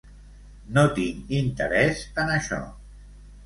No 0.77 0.85
tinc 0.95 1.29
interès 1.41 2.03
en 2.25 2.35
això. 2.41 2.61